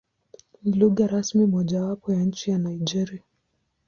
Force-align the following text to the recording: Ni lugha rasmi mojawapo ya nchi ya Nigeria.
Ni 0.63 0.71
lugha 0.73 1.07
rasmi 1.07 1.45
mojawapo 1.45 2.13
ya 2.13 2.19
nchi 2.19 2.51
ya 2.51 2.57
Nigeria. 2.57 3.21